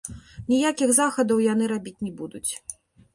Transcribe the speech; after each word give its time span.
Ніякіх 0.51 0.93
захадаў 0.99 1.41
яны 1.53 1.67
рабіць 1.73 2.03
не 2.09 2.13
будуць. 2.23 2.47